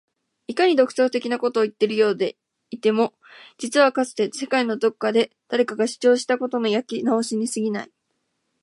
[0.47, 2.35] いかに独創的なことを言っているようで
[2.71, 3.13] いても
[3.59, 7.91] 実はかつて世界のどこかで誰かが主張したことの焼き直しに過ぎない